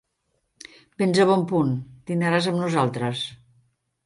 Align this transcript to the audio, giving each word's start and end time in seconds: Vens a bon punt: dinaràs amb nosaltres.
Vens 1.01 1.21
a 1.23 1.27
bon 1.31 1.43
punt: 1.51 1.75
dinaràs 2.13 2.49
amb 2.53 2.63
nosaltres. 2.63 3.23